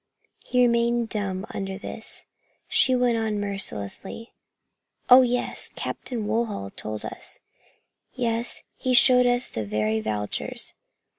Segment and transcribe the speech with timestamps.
[0.43, 2.25] He remained dumb under this.
[2.67, 4.33] She went on mercilessly.
[5.11, 7.39] "Oh, yes, Captain Woodhull told us.
[8.15, 10.73] Yes, he showed us the very vouchers.